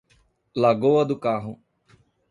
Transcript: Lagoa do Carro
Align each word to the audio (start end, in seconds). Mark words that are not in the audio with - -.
Lagoa 0.55 1.05
do 1.05 1.19
Carro 1.19 1.61